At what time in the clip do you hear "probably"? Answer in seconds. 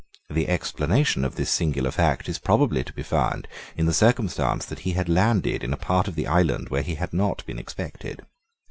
2.39-2.83